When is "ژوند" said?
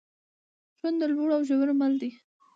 0.77-0.95